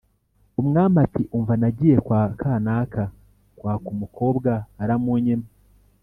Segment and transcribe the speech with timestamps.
[0.61, 3.03] umwami ati ‘umva nagiye kwa kanaka
[3.59, 4.51] kwaka umukobwa,
[4.83, 5.47] aramunyima.